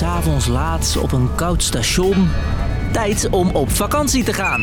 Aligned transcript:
s'avonds 0.00 0.46
laat 0.46 0.96
op 1.00 1.12
een 1.12 1.34
koud 1.34 1.62
station. 1.62 2.30
Tijd 2.92 3.28
om 3.30 3.50
op 3.50 3.70
vakantie 3.70 4.24
te 4.24 4.32
gaan. 4.32 4.62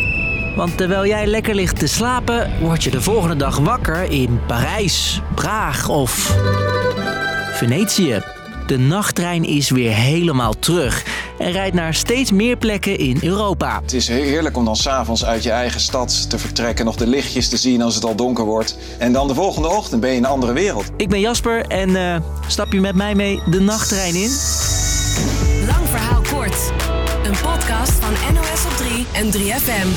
Want 0.55 0.77
terwijl 0.77 1.05
jij 1.05 1.27
lekker 1.27 1.55
ligt 1.55 1.79
te 1.79 1.87
slapen, 1.87 2.51
word 2.59 2.83
je 2.83 2.89
de 2.89 3.01
volgende 3.01 3.35
dag 3.35 3.57
wakker 3.57 4.11
in 4.11 4.39
Parijs, 4.47 5.21
Praag 5.35 5.89
of 5.89 6.35
Venetië. 7.51 8.21
De 8.67 8.77
nachttrein 8.77 9.43
is 9.43 9.69
weer 9.69 9.93
helemaal 9.93 10.53
terug 10.59 11.03
en 11.37 11.51
rijdt 11.51 11.75
naar 11.75 11.93
steeds 11.93 12.31
meer 12.31 12.57
plekken 12.57 12.97
in 12.97 13.19
Europa. 13.21 13.79
Het 13.81 13.93
is 13.93 14.07
heerlijk 14.07 14.57
om 14.57 14.65
dan 14.65 14.75
s'avonds 14.75 15.25
uit 15.25 15.43
je 15.43 15.51
eigen 15.51 15.81
stad 15.81 16.29
te 16.29 16.37
vertrekken, 16.37 16.85
nog 16.85 16.95
de 16.95 17.07
lichtjes 17.07 17.49
te 17.49 17.57
zien 17.57 17.81
als 17.81 17.95
het 17.95 18.05
al 18.05 18.15
donker 18.15 18.45
wordt. 18.45 18.77
En 18.97 19.11
dan 19.11 19.27
de 19.27 19.33
volgende 19.33 19.67
ochtend 19.67 20.01
ben 20.01 20.09
je 20.09 20.15
in 20.15 20.23
een 20.23 20.29
andere 20.29 20.53
wereld. 20.53 20.85
Ik 20.97 21.09
ben 21.09 21.19
Jasper 21.19 21.65
en 21.65 21.95
eh, 21.95 22.21
stap 22.47 22.71
je 22.71 22.81
met 22.81 22.95
mij 22.95 23.15
mee 23.15 23.41
de 23.49 23.59
nachttrein 23.59 24.15
in? 24.15 24.29
Verhaal 25.97 26.21
kort. 26.21 26.71
Een 27.23 27.35
podcast 27.41 27.91
van 27.91 28.33
NOS 28.33 28.65
op 28.65 28.71
3 28.71 29.05
en 29.13 29.31
3FM. 29.31 29.87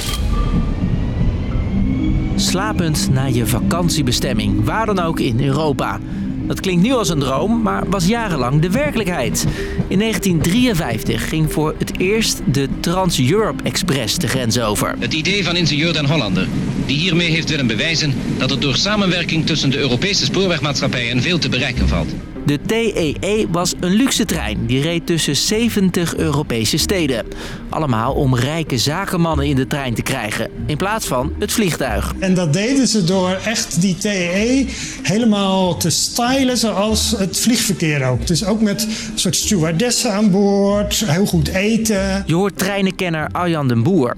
Slapend 2.36 3.08
naar 3.10 3.30
je 3.30 3.46
vakantiebestemming, 3.46 4.64
waar 4.64 4.86
dan 4.86 4.98
ook 4.98 5.20
in 5.20 5.44
Europa. 5.44 6.00
Dat 6.46 6.60
klinkt 6.60 6.82
nu 6.82 6.92
als 6.92 7.08
een 7.08 7.18
droom, 7.18 7.62
maar 7.62 7.88
was 7.88 8.06
jarenlang 8.06 8.60
de 8.60 8.70
werkelijkheid. 8.70 9.46
In 9.88 9.98
1953 9.98 11.28
ging 11.28 11.52
voor 11.52 11.74
het 11.78 11.98
eerst 11.98 12.40
de 12.44 12.68
Trans-Europe 12.80 13.62
Express 13.62 14.18
de 14.18 14.28
grens 14.28 14.60
over. 14.60 14.94
Het 14.98 15.12
idee 15.12 15.44
van 15.44 15.56
ingenieur 15.56 15.92
Den 15.92 16.06
Hollander, 16.06 16.48
die 16.86 16.98
hiermee 16.98 17.30
heeft 17.30 17.50
willen 17.50 17.66
bewijzen 17.66 18.14
dat 18.38 18.50
er 18.50 18.60
door 18.60 18.76
samenwerking 18.76 19.46
tussen 19.46 19.70
de 19.70 19.78
Europese 19.78 20.24
spoorwegmaatschappijen 20.24 21.22
veel 21.22 21.38
te 21.38 21.48
bereiken 21.48 21.88
valt. 21.88 22.14
De 22.46 22.58
TEE 22.66 23.46
was 23.50 23.74
een 23.80 23.92
luxe 23.92 24.24
trein 24.24 24.66
die 24.66 24.82
reed 24.82 25.06
tussen 25.06 25.36
70 25.36 26.16
Europese 26.16 26.76
steden. 26.76 27.26
Allemaal 27.68 28.12
om 28.12 28.34
rijke 28.34 28.78
zakenmannen 28.78 29.46
in 29.46 29.56
de 29.56 29.66
trein 29.66 29.94
te 29.94 30.02
krijgen, 30.02 30.50
in 30.66 30.76
plaats 30.76 31.06
van 31.06 31.32
het 31.38 31.52
vliegtuig. 31.52 32.14
En 32.18 32.34
dat 32.34 32.52
deden 32.52 32.86
ze 32.86 33.04
door 33.04 33.38
echt 33.44 33.80
die 33.80 33.96
TEE 33.96 34.66
helemaal 35.02 35.76
te 35.76 35.90
stylen 35.90 36.58
zoals 36.58 37.14
het 37.16 37.38
vliegverkeer 37.38 38.04
ook. 38.04 38.26
Dus 38.26 38.44
ook 38.44 38.60
met 38.60 38.82
een 38.82 39.18
soort 39.18 39.36
stewardessen 39.36 40.12
aan 40.12 40.30
boord, 40.30 41.04
heel 41.06 41.26
goed 41.26 41.48
eten. 41.48 42.22
Je 42.26 42.34
hoort 42.34 42.58
treinenkenner 42.58 43.28
Arjan 43.32 43.68
den 43.68 43.82
Boer. 43.82 44.16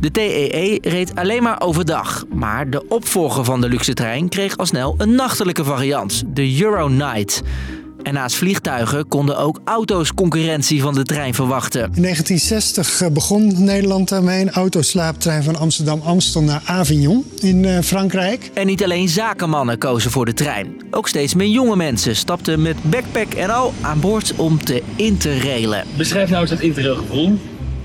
De 0.00 0.10
TEE 0.10 0.78
reed 0.82 1.14
alleen 1.14 1.42
maar 1.42 1.60
overdag, 1.60 2.24
maar 2.34 2.70
de 2.70 2.88
opvolger 2.88 3.44
van 3.44 3.60
de 3.60 3.68
luxe 3.68 3.94
trein 3.94 4.28
kreeg 4.28 4.56
al 4.56 4.66
snel 4.66 4.94
een 4.98 5.14
nachtelijke 5.14 5.64
variant, 5.64 6.22
de 6.26 6.60
Euronight. 6.62 7.42
En 8.02 8.14
naast 8.14 8.36
vliegtuigen 8.36 9.08
konden 9.08 9.38
ook 9.38 9.60
auto's 9.64 10.14
concurrentie 10.14 10.82
van 10.82 10.94
de 10.94 11.02
trein 11.02 11.34
verwachten. 11.34 11.80
In 11.80 12.02
1960 12.02 13.12
begon 13.12 13.64
Nederland 13.64 14.08
daarmee 14.08 14.40
een 14.40 14.50
autoslaaptrein 14.50 15.42
van 15.42 15.56
Amsterdam-Amstel 15.56 16.42
naar 16.42 16.62
Avignon 16.64 17.24
in 17.40 17.64
eh, 17.64 17.78
Frankrijk. 17.80 18.50
En 18.54 18.66
niet 18.66 18.84
alleen 18.84 19.08
zakenmannen 19.08 19.78
kozen 19.78 20.10
voor 20.10 20.24
de 20.24 20.34
trein. 20.34 20.76
Ook 20.90 21.08
steeds 21.08 21.34
meer 21.34 21.48
jonge 21.48 21.76
mensen 21.76 22.16
stapten 22.16 22.62
met 22.62 22.76
backpack 22.82 23.32
en 23.34 23.50
al 23.50 23.72
aan 23.80 24.00
boord 24.00 24.34
om 24.36 24.64
te 24.64 24.82
interrailen. 24.96 25.84
Beschrijf 25.96 26.28
nou 26.28 26.40
eens 26.40 26.50
het 26.50 26.60
interrailgevoel. 26.60 27.38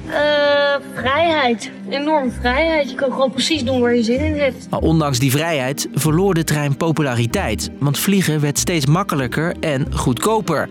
Eh, 0.09 0.75
vrijheid. 0.93 1.71
Enorm 1.89 2.31
vrijheid. 2.31 2.89
Je 2.89 2.95
kan 2.95 3.11
gewoon 3.11 3.31
precies 3.31 3.63
doen 3.63 3.79
waar 3.79 3.95
je 3.95 4.03
zin 4.03 4.19
in 4.19 4.39
hebt. 4.39 4.67
Maar 4.69 4.79
ondanks 4.79 5.19
die 5.19 5.31
vrijheid 5.31 5.87
verloor 5.93 6.33
de 6.33 6.43
trein 6.43 6.77
populariteit. 6.77 7.69
Want 7.79 7.99
vliegen 7.99 8.39
werd 8.39 8.59
steeds 8.59 8.85
makkelijker 8.85 9.55
en 9.59 9.93
goedkoper. 9.93 10.69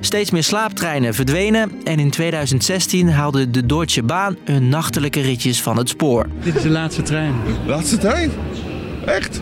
Steeds 0.00 0.30
meer 0.30 0.42
slaaptreinen 0.42 1.14
verdwenen 1.14 1.72
en 1.84 1.98
in 1.98 2.10
2016 2.10 3.10
haalde 3.10 3.50
de 3.50 3.66
Deutsche 3.66 4.02
Bahn 4.02 4.38
hun 4.44 4.68
nachtelijke 4.68 5.20
ritjes 5.20 5.62
van 5.62 5.76
het 5.76 5.88
spoor. 5.88 6.26
Dit 6.42 6.54
is 6.54 6.62
de 6.62 6.70
laatste 6.70 7.02
trein. 7.02 7.34
Laatste 7.66 7.98
trein? 7.98 8.30
Echt? 9.06 9.40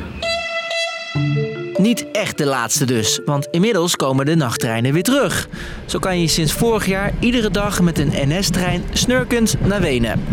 Niet 1.80 2.10
echt 2.12 2.38
de 2.38 2.44
laatste 2.44 2.84
dus, 2.84 3.20
want 3.24 3.48
inmiddels 3.50 3.96
komen 3.96 4.26
de 4.26 4.34
nachttreinen 4.34 4.92
weer 4.92 5.02
terug. 5.02 5.48
Zo 5.86 5.98
kan 5.98 6.20
je 6.20 6.26
sinds 6.28 6.52
vorig 6.52 6.86
jaar 6.86 7.12
iedere 7.20 7.50
dag 7.50 7.80
met 7.80 7.98
een 7.98 8.12
NS-trein 8.14 8.82
snurkend 8.92 9.56
naar 9.60 9.80
Wenen. 9.80 10.24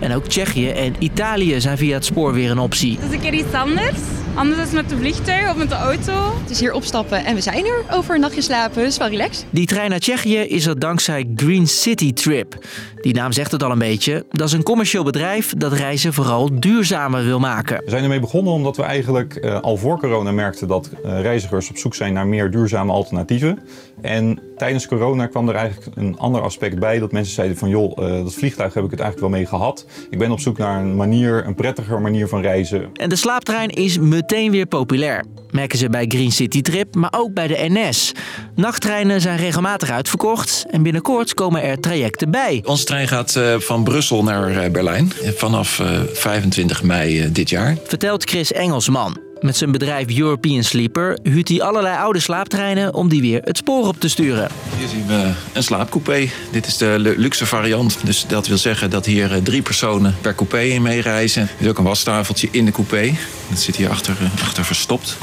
En 0.00 0.14
ook 0.14 0.26
Tsjechië 0.26 0.68
en 0.68 0.94
Italië 0.98 1.60
zijn 1.60 1.78
via 1.78 1.94
het 1.94 2.04
spoor 2.04 2.32
weer 2.32 2.50
een 2.50 2.58
optie. 2.58 2.98
Is 3.08 3.14
een 3.14 3.20
keer 3.20 3.34
iets 3.34 3.52
anders. 3.52 3.98
Anders 4.34 4.60
is 4.60 4.70
met 4.70 4.88
de 4.88 4.96
vliegtuig 4.96 5.50
of 5.50 5.56
met 5.56 5.68
de 5.68 5.74
auto. 5.74 6.12
Het 6.40 6.50
is 6.50 6.60
hier 6.60 6.72
opstappen 6.72 7.24
en 7.24 7.34
we 7.34 7.40
zijn 7.40 7.64
er 7.64 7.84
over 7.90 8.14
een 8.14 8.20
nachtje 8.20 8.40
slapen. 8.40 8.82
Dus 8.82 8.96
wel 8.96 9.08
relaxed. 9.08 9.46
Die 9.50 9.66
trein 9.66 9.90
naar 9.90 9.98
Tsjechië 9.98 10.38
is 10.38 10.66
er 10.66 10.78
dankzij 10.78 11.30
Green 11.36 11.66
City 11.66 12.12
Trip. 12.12 12.66
Die 13.00 13.14
naam 13.14 13.32
zegt 13.32 13.52
het 13.52 13.62
al 13.62 13.70
een 13.70 13.78
beetje. 13.78 14.24
Dat 14.30 14.46
is 14.46 14.52
een 14.52 14.62
commercieel 14.62 15.04
bedrijf 15.04 15.54
dat 15.56 15.72
reizen 15.72 16.12
vooral 16.12 16.60
duurzamer 16.60 17.24
wil 17.24 17.38
maken. 17.38 17.82
We 17.84 17.90
zijn 17.90 18.02
ermee 18.02 18.20
begonnen 18.20 18.52
omdat 18.52 18.76
we 18.76 18.82
eigenlijk 18.82 19.38
uh, 19.44 19.60
al 19.60 19.76
voor 19.76 19.98
corona 19.98 20.32
merkten 20.32 20.68
dat 20.68 20.90
uh, 21.04 21.20
reizigers 21.20 21.70
op 21.70 21.76
zoek 21.76 21.94
zijn 21.94 22.12
naar 22.12 22.26
meer 22.26 22.50
duurzame 22.50 22.92
alternatieven. 22.92 23.58
En 24.00 24.38
tijdens 24.56 24.86
corona 24.86 25.26
kwam 25.26 25.48
er 25.48 25.54
eigenlijk 25.54 25.96
een 25.96 26.18
ander 26.18 26.40
aspect 26.40 26.78
bij. 26.78 26.98
Dat 26.98 27.12
mensen 27.12 27.34
zeiden 27.34 27.56
van 27.56 27.68
joh, 27.68 27.98
uh, 27.98 28.10
dat 28.24 28.34
vliegtuig 28.34 28.74
heb 28.74 28.84
ik 28.84 28.90
het 28.90 29.00
eigenlijk 29.00 29.30
wel 29.30 29.40
mee 29.40 29.48
gehad. 29.48 29.86
Ik 30.10 30.18
ben 30.18 30.30
op 30.30 30.40
zoek 30.40 30.58
naar 30.58 30.80
een 30.80 30.96
manier, 30.96 31.46
een 31.46 31.54
prettiger 31.54 32.00
manier 32.00 32.28
van 32.28 32.40
reizen. 32.40 32.90
En 32.94 33.08
de 33.08 33.16
slaaptrein 33.16 33.68
is 33.68 33.98
meteen 34.22 34.50
weer 34.50 34.66
populair. 34.66 35.24
Merken 35.50 35.78
ze 35.78 35.88
bij 35.88 36.04
Green 36.08 36.32
City 36.32 36.62
Trip, 36.62 36.94
maar 36.94 37.12
ook 37.16 37.34
bij 37.34 37.46
de 37.46 37.56
NS. 37.58 38.12
Nachttreinen 38.54 39.20
zijn 39.20 39.36
regelmatig 39.36 39.90
uitverkocht 39.90 40.64
en 40.70 40.82
binnenkort 40.82 41.34
komen 41.34 41.62
er 41.62 41.80
trajecten 41.80 42.30
bij. 42.30 42.62
Onze 42.66 42.84
trein 42.84 43.08
gaat 43.08 43.34
uh, 43.34 43.58
van 43.58 43.84
Brussel 43.84 44.22
naar 44.22 44.50
uh, 44.50 44.70
Berlijn 44.70 45.12
vanaf 45.36 45.78
uh, 45.78 46.00
25 46.12 46.82
mei 46.82 47.32
dit 47.32 47.50
jaar. 47.50 47.76
Vertelt 47.84 48.24
Chris 48.24 48.52
Engelsman. 48.52 49.31
Met 49.42 49.56
zijn 49.56 49.72
bedrijf 49.72 50.18
European 50.18 50.62
Sleeper 50.62 51.18
huurt 51.22 51.48
hij 51.48 51.62
allerlei 51.62 51.96
oude 51.96 52.20
slaaptreinen 52.20 52.94
om 52.94 53.08
die 53.08 53.20
weer 53.20 53.40
het 53.44 53.56
spoor 53.56 53.86
op 53.86 54.00
te 54.00 54.08
sturen. 54.08 54.48
Hier 54.78 54.88
zien 54.88 55.06
we 55.06 55.32
een 55.52 55.62
slaapcoupé. 55.62 56.28
Dit 56.52 56.66
is 56.66 56.76
de 56.76 57.14
luxe 57.16 57.46
variant. 57.46 57.98
Dus 58.04 58.26
dat 58.26 58.46
wil 58.46 58.56
zeggen 58.56 58.90
dat 58.90 59.06
hier 59.06 59.42
drie 59.42 59.62
personen 59.62 60.14
per 60.20 60.34
coupé 60.34 60.60
in 60.60 60.82
meereizen. 60.82 61.42
Er 61.42 61.48
is 61.58 61.68
ook 61.68 61.78
een 61.78 61.84
wastafeltje 61.84 62.48
in 62.50 62.64
de 62.64 62.72
coupé. 62.72 63.14
Dat 63.48 63.58
zit 63.58 63.76
hier 63.76 63.88
achter, 63.88 64.16
achter 64.42 64.64
verstopt. 64.64 65.16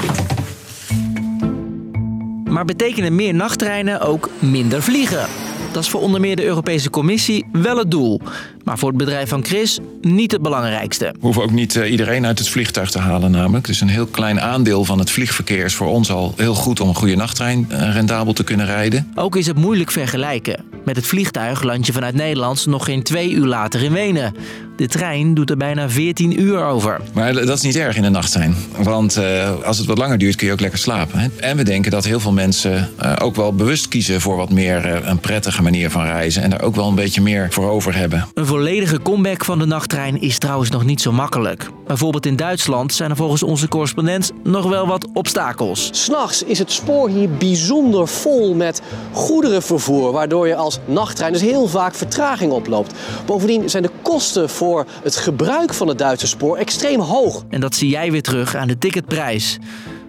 Maar 2.44 2.64
betekenen 2.64 3.14
meer 3.14 3.34
nachttreinen 3.34 4.00
ook 4.00 4.30
minder 4.38 4.82
vliegen? 4.82 5.28
Dat 5.72 5.82
is 5.82 5.88
voor 5.88 6.00
onder 6.00 6.20
meer 6.20 6.36
de 6.36 6.44
Europese 6.44 6.90
Commissie 6.90 7.44
wel 7.52 7.76
het 7.76 7.90
doel. 7.90 8.20
Maar 8.64 8.78
voor 8.78 8.88
het 8.88 8.98
bedrijf 8.98 9.28
van 9.28 9.44
Chris 9.44 9.78
niet 10.00 10.32
het 10.32 10.42
belangrijkste. 10.42 11.04
We 11.04 11.18
hoeven 11.20 11.42
ook 11.42 11.50
niet 11.50 11.74
iedereen 11.74 12.26
uit 12.26 12.38
het 12.38 12.48
vliegtuig 12.48 12.90
te 12.90 12.98
halen 12.98 13.30
namelijk. 13.30 13.66
Dus 13.66 13.80
een 13.80 13.88
heel 13.88 14.06
klein 14.06 14.40
aandeel 14.40 14.84
van 14.84 14.98
het 14.98 15.10
vliegverkeer 15.10 15.64
is 15.64 15.74
voor 15.74 15.86
ons 15.86 16.10
al 16.10 16.34
heel 16.36 16.54
goed 16.54 16.80
om 16.80 16.88
een 16.88 16.94
goede 16.94 17.16
nachttrein 17.16 17.66
rendabel 17.68 18.32
te 18.32 18.44
kunnen 18.44 18.66
rijden. 18.66 19.12
Ook 19.14 19.36
is 19.36 19.46
het 19.46 19.56
moeilijk 19.56 19.90
vergelijken. 19.90 20.64
Met 20.90 20.98
het 20.98 21.08
vliegtuig 21.08 21.62
land 21.62 21.86
je 21.86 21.92
vanuit 21.92 22.14
Nederland 22.14 22.66
nog 22.66 22.84
geen 22.84 23.02
twee 23.02 23.30
uur 23.30 23.46
later 23.46 23.82
in 23.82 23.92
Wenen. 23.92 24.34
De 24.76 24.86
trein 24.86 25.34
doet 25.34 25.50
er 25.50 25.56
bijna 25.56 25.90
14 25.90 26.40
uur 26.40 26.64
over. 26.64 27.00
Maar 27.14 27.32
dat 27.32 27.56
is 27.56 27.62
niet 27.62 27.76
erg 27.76 27.96
in 27.96 28.02
de 28.02 28.08
nachttrein. 28.08 28.56
Want 28.78 29.18
uh, 29.18 29.62
als 29.64 29.78
het 29.78 29.86
wat 29.86 29.98
langer 29.98 30.18
duurt 30.18 30.36
kun 30.36 30.46
je 30.46 30.52
ook 30.52 30.60
lekker 30.60 30.78
slapen. 30.78 31.18
Hè? 31.18 31.28
En 31.36 31.56
we 31.56 31.62
denken 31.62 31.90
dat 31.90 32.04
heel 32.04 32.20
veel 32.20 32.32
mensen 32.32 32.90
uh, 33.02 33.12
ook 33.22 33.36
wel 33.36 33.54
bewust 33.54 33.88
kiezen 33.88 34.20
voor 34.20 34.36
wat 34.36 34.50
meer 34.50 34.86
uh, 34.86 35.08
een 35.08 35.18
prettige 35.18 35.62
manier 35.62 35.90
van 35.90 36.04
reizen. 36.04 36.42
En 36.42 36.50
daar 36.50 36.62
ook 36.62 36.74
wel 36.74 36.88
een 36.88 36.94
beetje 36.94 37.20
meer 37.20 37.46
voor 37.50 37.70
over 37.70 37.96
hebben. 37.96 38.28
Een 38.34 38.46
volledige 38.46 39.02
comeback 39.02 39.44
van 39.44 39.58
de 39.58 39.66
nachttrein 39.66 40.20
is 40.20 40.38
trouwens 40.38 40.70
nog 40.70 40.84
niet 40.84 41.00
zo 41.00 41.12
makkelijk. 41.12 41.70
Bijvoorbeeld 41.90 42.26
in 42.26 42.36
Duitsland 42.36 42.92
zijn 42.92 43.10
er 43.10 43.16
volgens 43.16 43.42
onze 43.42 43.68
correspondent 43.68 44.32
nog 44.42 44.68
wel 44.68 44.86
wat 44.86 45.08
obstakels. 45.12 45.88
S'nachts 45.92 46.42
is 46.42 46.58
het 46.58 46.72
spoor 46.72 47.08
hier 47.08 47.30
bijzonder 47.30 48.08
vol 48.08 48.54
met 48.54 48.82
goederenvervoer. 49.12 50.12
Waardoor 50.12 50.46
je 50.46 50.54
als 50.54 50.78
nachttrein 50.84 51.32
dus 51.32 51.40
heel 51.40 51.66
vaak 51.66 51.94
vertraging 51.94 52.52
oploopt. 52.52 52.94
Bovendien 53.26 53.70
zijn 53.70 53.82
de 53.82 53.90
kosten 54.02 54.50
voor 54.50 54.86
het 55.02 55.16
gebruik 55.16 55.74
van 55.74 55.88
het 55.88 55.98
Duitse 55.98 56.26
spoor 56.26 56.56
extreem 56.56 57.00
hoog. 57.00 57.44
En 57.48 57.60
dat 57.60 57.74
zie 57.74 57.88
jij 57.88 58.10
weer 58.12 58.22
terug 58.22 58.54
aan 58.54 58.68
de 58.68 58.78
ticketprijs. 58.78 59.58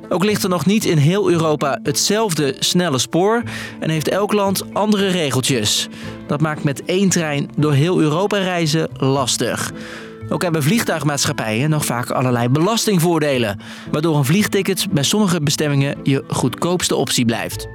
Ook 0.10 0.24
ligt 0.24 0.44
er 0.44 0.50
nog 0.50 0.66
niet 0.66 0.86
in 0.86 0.98
heel 0.98 1.30
Europa 1.30 1.80
hetzelfde 1.84 2.56
snelle 2.60 3.00
spoor 3.00 3.44
en 3.80 3.90
heeft 3.90 4.08
elk 4.10 4.34
land 4.34 4.74
andere 4.74 5.08
regeltjes. 5.08 5.88
Dat 6.28 6.42
maakt 6.42 6.64
met 6.64 6.86
één 6.86 7.10
trein 7.10 7.50
door 7.58 7.74
heel 7.74 8.02
Europa 8.02 8.38
reizen 8.38 8.90
lastig. 8.98 9.72
Ook 10.32 10.42
hebben 10.42 10.64
vliegtuigmaatschappijen 10.64 11.70
nog 11.70 11.86
vaak 11.86 12.10
allerlei 12.10 12.50
belastingvoordelen, 12.50 13.60
waardoor 13.92 14.18
een 14.18 14.26
vliegticket 14.26 14.88
bij 14.92 15.04
sommige 15.04 15.42
bestemmingen 15.42 15.98
je 16.04 16.24
goedkoopste 16.28 16.96
optie 16.96 17.26
blijft. 17.26 17.68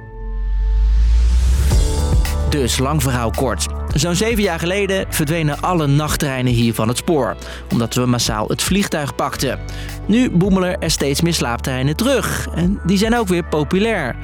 Dus 2.49 2.77
lang 2.77 3.03
verhaal 3.03 3.31
kort. 3.31 3.65
Zo'n 3.93 4.15
zeven 4.15 4.43
jaar 4.43 4.59
geleden 4.59 5.05
verdwenen 5.09 5.61
alle 5.61 5.87
nachttreinen 5.87 6.53
hier 6.53 6.73
van 6.73 6.87
het 6.87 6.97
spoor, 6.97 7.35
omdat 7.71 7.93
we 7.93 8.05
massaal 8.05 8.47
het 8.47 8.61
vliegtuig 8.61 9.15
pakten. 9.15 9.59
Nu 10.05 10.31
boemelen 10.31 10.81
er 10.81 10.91
steeds 10.91 11.21
meer 11.21 11.33
slaaptreinen 11.33 11.95
terug 11.95 12.47
en 12.55 12.79
die 12.85 12.97
zijn 12.97 13.15
ook 13.15 13.27
weer 13.27 13.43
populair. 13.43 14.15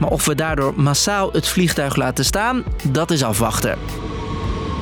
Maar 0.00 0.10
of 0.10 0.24
we 0.24 0.34
daardoor 0.34 0.72
massaal 0.76 1.32
het 1.32 1.48
vliegtuig 1.48 1.96
laten 1.96 2.24
staan, 2.24 2.64
dat 2.88 3.10
is 3.10 3.24
afwachten. 3.24 3.78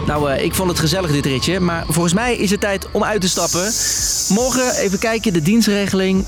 Nou, 0.07 0.31
uh, 0.31 0.45
ik 0.45 0.55
vond 0.55 0.69
het 0.69 0.79
gezellig 0.79 1.11
dit 1.11 1.27
ritje, 1.27 1.61
maar 1.61 1.85
volgens 1.89 2.15
mij 2.15 2.37
is 2.37 2.51
het 2.51 2.61
tijd 2.61 2.89
om 2.93 3.05
uit 3.05 3.21
te 3.21 3.29
stappen. 3.29 3.73
Morgen 4.29 4.75
even 4.75 4.99
kijken, 4.99 5.33
de 5.33 5.43
dienstregeling. 5.43 6.25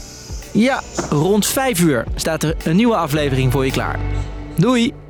Ja, 0.52 0.82
rond 1.10 1.46
5 1.46 1.80
uur 1.80 2.04
staat 2.14 2.42
er 2.42 2.56
een 2.64 2.76
nieuwe 2.76 2.96
aflevering 2.96 3.52
voor 3.52 3.64
je 3.64 3.72
klaar. 3.72 3.98
Doei! 4.56 5.03